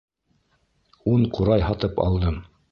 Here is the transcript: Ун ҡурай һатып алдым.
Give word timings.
Ун 1.13 1.27
ҡурай 1.37 1.69
һатып 1.69 2.05
алдым. 2.11 2.45